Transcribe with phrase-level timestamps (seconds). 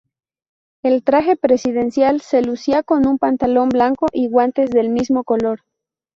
[0.83, 5.61] El traje presidencial se lucía con un pantalón blanco y guantes del mismo color.